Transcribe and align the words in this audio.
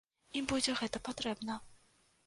Ім 0.41 0.47
будзе 0.53 0.75
гэта 0.81 1.03
патрэбна. 1.11 1.63